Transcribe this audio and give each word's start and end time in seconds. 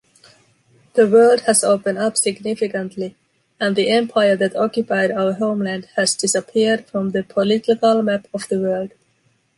The 0.95 1.05
world 1.07 1.41
has 1.41 1.63
open 1.63 1.95
up 1.99 2.17
significantly 2.17 3.15
and 3.59 3.75
the 3.75 3.89
empire 3.91 4.35
that 4.35 4.55
occupied 4.55 5.11
our 5.11 5.33
homeland 5.33 5.89
has 5.95 6.15
disappeared 6.15 6.87
from 6.87 7.11
the 7.11 7.21
political 7.21 8.01
map 8.01 8.27
of 8.33 8.47
the 8.47 8.59
world. 8.59 8.93